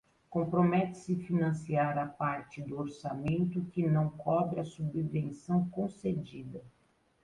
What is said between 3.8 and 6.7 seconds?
não cobre a subvenção concedida.